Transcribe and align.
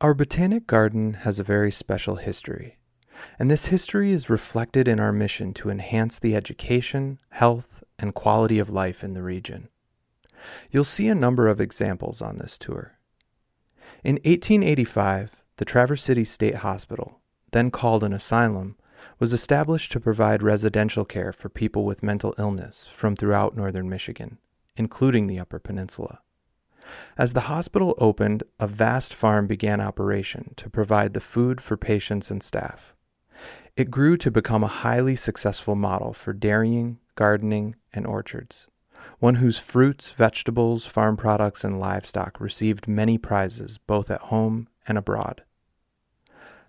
Our 0.00 0.14
botanic 0.14 0.68
garden 0.68 1.14
has 1.24 1.40
a 1.40 1.42
very 1.42 1.72
special 1.72 2.16
history, 2.16 2.78
and 3.36 3.50
this 3.50 3.66
history 3.66 4.12
is 4.12 4.30
reflected 4.30 4.86
in 4.86 5.00
our 5.00 5.10
mission 5.10 5.52
to 5.54 5.70
enhance 5.70 6.20
the 6.20 6.36
education, 6.36 7.18
health, 7.30 7.82
and 7.98 8.14
quality 8.14 8.60
of 8.60 8.70
life 8.70 9.02
in 9.02 9.14
the 9.14 9.24
region. 9.24 9.70
You'll 10.70 10.84
see 10.84 11.08
a 11.08 11.16
number 11.16 11.48
of 11.48 11.60
examples 11.60 12.22
on 12.22 12.36
this 12.36 12.56
tour. 12.58 12.96
In 14.04 14.20
1885, 14.24 15.32
the 15.56 15.64
Traverse 15.64 16.04
City 16.04 16.24
State 16.24 16.56
Hospital, 16.56 17.18
then 17.50 17.72
called 17.72 18.04
an 18.04 18.12
asylum, 18.12 18.76
was 19.18 19.32
established 19.32 19.90
to 19.90 19.98
provide 19.98 20.44
residential 20.44 21.04
care 21.04 21.32
for 21.32 21.48
people 21.48 21.84
with 21.84 22.04
mental 22.04 22.36
illness 22.38 22.86
from 22.86 23.16
throughout 23.16 23.56
northern 23.56 23.88
Michigan, 23.88 24.38
including 24.76 25.26
the 25.26 25.40
Upper 25.40 25.58
Peninsula. 25.58 26.20
As 27.16 27.32
the 27.32 27.42
hospital 27.42 27.94
opened, 27.98 28.42
a 28.58 28.66
vast 28.66 29.12
farm 29.14 29.46
began 29.46 29.80
operation 29.80 30.54
to 30.56 30.70
provide 30.70 31.14
the 31.14 31.20
food 31.20 31.60
for 31.60 31.76
patients 31.76 32.30
and 32.30 32.42
staff. 32.42 32.94
It 33.76 33.90
grew 33.90 34.16
to 34.16 34.30
become 34.30 34.64
a 34.64 34.68
highly 34.68 35.14
successful 35.14 35.76
model 35.76 36.12
for 36.12 36.32
dairying, 36.32 36.98
gardening, 37.14 37.76
and 37.92 38.06
orchards, 38.06 38.66
one 39.20 39.36
whose 39.36 39.58
fruits, 39.58 40.10
vegetables, 40.10 40.86
farm 40.86 41.16
products, 41.16 41.62
and 41.62 41.78
livestock 41.78 42.40
received 42.40 42.88
many 42.88 43.18
prizes 43.18 43.78
both 43.78 44.10
at 44.10 44.22
home 44.22 44.68
and 44.86 44.98
abroad. 44.98 45.44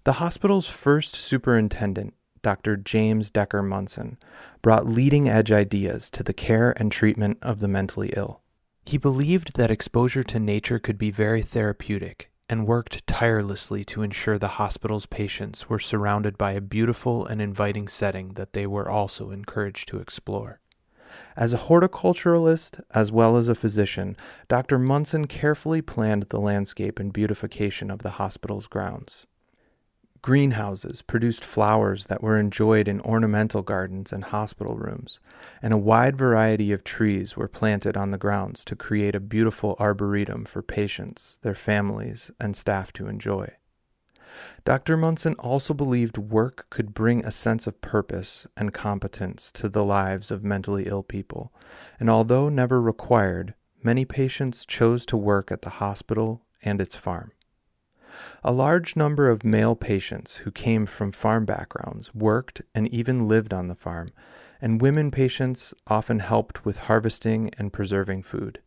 The 0.04 0.13
hospital's 0.13 0.70
first 0.70 1.15
superintendent, 1.15 2.13
Dr. 2.41 2.77
James 2.77 3.31
Decker 3.31 3.62
Munson, 3.62 4.17
brought 4.62 4.85
leading 4.85 5.27
edge 5.27 5.51
ideas 5.51 6.09
to 6.12 6.23
the 6.23 6.34
care 6.34 6.73
and 6.77 6.91
treatment 6.91 7.38
of 7.41 7.59
the 7.59 7.67
mentally 7.67 8.13
ill. 8.15 8.41
He 8.89 8.98
believed 8.98 9.55
that 9.55 9.70
exposure 9.70 10.23
to 10.23 10.39
nature 10.39 10.79
could 10.79 10.98
be 10.98 11.11
very 11.11 11.43
therapeutic 11.43 12.31
and 12.49 12.66
worked 12.66 13.05
tirelessly 13.05 13.85
to 13.85 14.02
ensure 14.02 14.39
the 14.39 14.57
hospital's 14.57 15.05
patients 15.05 15.70
were 15.70 15.77
surrounded 15.77 16.40
by 16.40 16.54
a 16.54 16.59
beautiful 16.59 17.23
and 17.23 17.40
inviting 17.40 17.87
setting 17.87 18.29
that 18.29 18.54
they 18.54 18.65
were 18.65 18.90
also 18.90 19.29
encouraged 19.29 19.90
to 19.90 19.99
explore. 19.99 20.60
As 21.37 21.54
a 21.54 21.65
horticulturalist 21.70 22.82
as 22.90 23.12
well 23.12 23.37
as 23.37 23.48
a 23.48 23.54
physician, 23.54 24.17
Dr. 24.48 24.79
Munson 24.79 25.27
carefully 25.27 25.84
planned 25.84 26.23
the 26.29 26.41
landscape 26.41 26.98
and 26.98 27.13
beautification 27.13 27.91
of 27.91 27.99
the 27.99 28.17
hospital's 28.17 28.65
grounds. 28.65 29.27
Greenhouses 30.21 31.01
produced 31.01 31.45
flowers 31.45 32.07
that 32.07 32.21
were 32.21 32.37
enjoyed 32.37 32.89
in 32.89 32.99
ornamental 33.01 33.62
gardens 33.62 34.12
and 34.12 34.26
hospital 34.26 34.76
rooms, 34.76 35.20
and 35.61 35.73
a 35.73 35.77
wide 35.77 36.17
variety 36.17 36.73
of 36.73 36.84
trees 36.84 37.37
were 37.37 37.48
planted 37.48 37.95
on 37.95 38.11
the 38.11 38.17
grounds 38.17 38.65
to 38.65 38.76
create 38.76 39.15
a 39.15 39.21
beautiful 39.21 39.77
arboretum 39.79 40.43
for 40.43 40.61
patients, 40.61 41.39
their 41.41 41.55
families, 41.55 42.31
and 42.39 42.57
staff 42.57 42.91
to 42.91 43.07
enjoy. 43.07 43.49
Dr. 44.65 44.98
Munson 44.98 45.35
also 45.35 45.73
believed 45.73 46.17
work 46.17 46.67
could 46.70 46.93
bring 46.93 47.23
a 47.23 47.31
sense 47.31 47.65
of 47.65 47.79
purpose 47.79 48.45
and 48.57 48.73
competence 48.73 49.51
to 49.54 49.70
the 49.70 49.85
lives 49.85 50.31
of 50.31 50.43
mentally 50.43 50.85
ill 50.87 51.04
people, 51.04 51.54
and 51.98 52.09
although 52.09 52.49
never 52.49 52.81
required, 52.81 53.54
many 53.81 54.04
patients 54.04 54.65
chose 54.65 55.05
to 55.05 55.17
work 55.17 55.49
at 55.51 55.61
the 55.61 55.70
hospital 55.70 56.45
and 56.61 56.81
its 56.81 56.95
farm. 56.95 57.31
A 58.43 58.51
large 58.51 58.95
number 58.95 59.29
of 59.29 59.43
male 59.43 59.75
patients 59.75 60.37
who 60.37 60.51
came 60.51 60.85
from 60.85 61.12
farm 61.12 61.45
backgrounds 61.45 62.13
worked 62.13 62.61
and 62.73 62.87
even 62.87 63.27
lived 63.27 63.53
on 63.53 63.67
the 63.67 63.76
farm, 63.76 64.09
and 64.61 64.81
women 64.81 65.11
patients 65.11 65.73
often 65.88 66.19
helped 66.19 66.66
with 66.66 66.79
harvesting 66.79 67.50
and 67.57 67.73
preserving 67.73 68.23
food. 68.23 68.61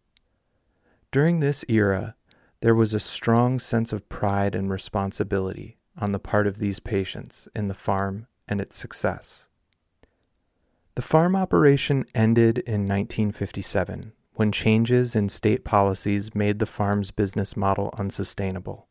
During 1.11 1.41
this 1.41 1.65
era, 1.69 2.17
there 2.61 2.75
was 2.75 2.95
a 2.95 3.01
strong 3.01 3.59
sense 3.59 3.93
of 3.93 4.09
pride 4.09 4.55
and 4.55 4.71
responsibility 4.71 5.79
on 5.99 6.13
the 6.13 6.19
part 6.19 6.47
of 6.47 6.59
these 6.59 6.81
patients 6.81 7.49
in 7.55 7.69
the 7.69 7.75
farm 7.75 8.27
and 8.49 8.61
its 8.61 8.77
success. 8.77 9.47
The 10.95 11.03
farm 11.03 11.35
operation 11.35 12.05
ended 12.15 12.59
in 12.59 12.87
1957 12.87 14.13
when 14.35 14.53
changes 14.53 15.15
in 15.15 15.29
state 15.29 15.65
policies 15.65 16.35
made 16.35 16.59
the 16.59 16.67
farm's 16.67 17.11
business 17.11 17.57
model 17.57 17.91
unsustainable. 17.99 18.89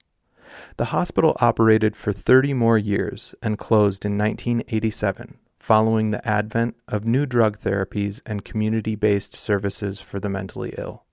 The 0.78 0.86
hospital 0.86 1.38
operated 1.40 1.96
for 1.96 2.14
30 2.14 2.54
more 2.54 2.78
years 2.78 3.36
and 3.42 3.58
closed 3.58 4.06
in 4.06 4.18
1987 4.18 5.38
following 5.62 6.10
the 6.10 6.28
advent 6.28 6.76
of 6.88 7.06
new 7.06 7.26
drug 7.26 7.60
therapies 7.60 8.20
and 8.26 8.44
community 8.44 8.96
based 8.96 9.36
services 9.36 10.02
for 10.02 10.20
the 10.20 10.30
mentally 10.30 10.74
ill. 10.78 11.04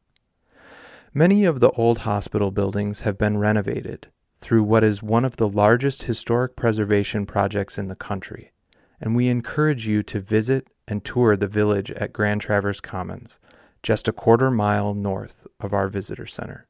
Many 1.12 1.44
of 1.44 1.60
the 1.60 1.70
old 1.72 1.98
hospital 1.98 2.50
buildings 2.50 3.00
have 3.00 3.18
been 3.18 3.36
renovated 3.36 4.08
through 4.38 4.62
what 4.62 4.84
is 4.84 5.02
one 5.02 5.24
of 5.24 5.36
the 5.36 5.48
largest 5.48 6.04
historic 6.04 6.56
preservation 6.56 7.26
projects 7.26 7.76
in 7.76 7.88
the 7.88 7.94
country, 7.94 8.52
and 9.00 9.14
we 9.14 9.28
encourage 9.28 9.86
you 9.86 10.02
to 10.04 10.20
visit 10.20 10.68
and 10.86 11.04
tour 11.04 11.36
the 11.36 11.46
village 11.46 11.90
at 11.92 12.12
Grand 12.12 12.40
Traverse 12.40 12.80
Commons, 12.80 13.38
just 13.82 14.08
a 14.08 14.12
quarter 14.12 14.50
mile 14.50 14.94
north 14.94 15.46
of 15.60 15.74
our 15.74 15.88
visitor 15.88 16.26
center. 16.26 16.67